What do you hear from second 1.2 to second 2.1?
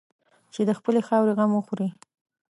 غم وخوري.